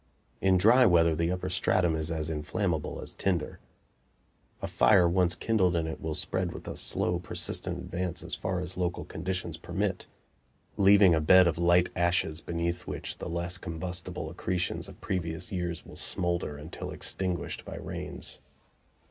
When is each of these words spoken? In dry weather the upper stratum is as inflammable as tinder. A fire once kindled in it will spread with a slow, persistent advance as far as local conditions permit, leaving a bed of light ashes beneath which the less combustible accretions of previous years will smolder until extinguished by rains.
In 0.41 0.57
dry 0.57 0.83
weather 0.87 1.13
the 1.13 1.31
upper 1.31 1.47
stratum 1.51 1.95
is 1.95 2.09
as 2.09 2.27
inflammable 2.31 2.99
as 3.03 3.13
tinder. 3.13 3.59
A 4.59 4.67
fire 4.67 5.07
once 5.07 5.35
kindled 5.35 5.75
in 5.75 5.85
it 5.85 6.01
will 6.01 6.15
spread 6.15 6.53
with 6.53 6.67
a 6.67 6.75
slow, 6.75 7.19
persistent 7.19 7.77
advance 7.77 8.23
as 8.23 8.33
far 8.33 8.61
as 8.61 8.75
local 8.75 9.05
conditions 9.05 9.57
permit, 9.57 10.07
leaving 10.75 11.13
a 11.13 11.21
bed 11.21 11.45
of 11.45 11.59
light 11.59 11.89
ashes 11.95 12.41
beneath 12.41 12.87
which 12.87 13.19
the 13.19 13.29
less 13.29 13.59
combustible 13.59 14.31
accretions 14.31 14.87
of 14.87 14.99
previous 15.01 15.51
years 15.51 15.85
will 15.85 15.95
smolder 15.97 16.57
until 16.57 16.89
extinguished 16.89 17.63
by 17.63 17.75
rains. 17.75 18.39